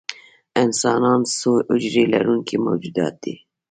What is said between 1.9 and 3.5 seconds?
لرونکي موجودات دي